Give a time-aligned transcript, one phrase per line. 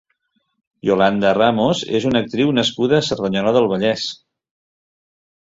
[0.87, 4.09] Yolanda Ramos és una actriu nascuda a Cerdanyola del Vallès.